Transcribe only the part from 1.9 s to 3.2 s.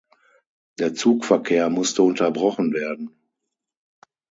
unterbrochen werden.